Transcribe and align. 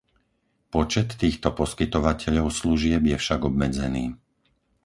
Počet 0.73 1.07
týchto 1.21 1.49
poskytovateľov 1.59 2.47
služieb 2.59 3.01
je 3.11 3.17
však 3.23 3.39
obmedzený. 3.49 4.05